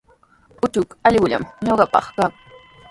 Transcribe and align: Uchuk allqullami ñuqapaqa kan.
Uchuk 0.65 0.89
allqullami 1.07 1.47
ñuqapaqa 1.65 2.09
kan. 2.17 2.31